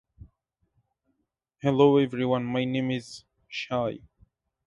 Hello 1.61 1.97
everyone 1.97 2.43
my 2.43 2.65
name 2.65 2.89
is 2.89 3.23
shai 3.47 3.99